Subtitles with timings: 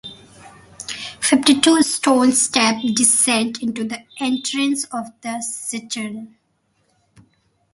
[1.19, 6.37] Fifty-two stone steps descend into the entrance of the cistern.